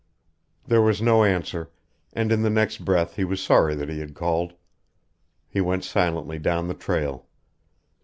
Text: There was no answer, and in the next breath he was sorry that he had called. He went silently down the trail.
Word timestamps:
There 0.65 0.81
was 0.81 0.99
no 0.99 1.23
answer, 1.23 1.69
and 2.11 2.31
in 2.31 2.41
the 2.41 2.49
next 2.49 2.83
breath 2.83 3.17
he 3.17 3.23
was 3.23 3.39
sorry 3.39 3.75
that 3.75 3.87
he 3.87 3.99
had 3.99 4.15
called. 4.15 4.55
He 5.47 5.61
went 5.61 5.83
silently 5.83 6.39
down 6.39 6.67
the 6.67 6.73
trail. 6.73 7.27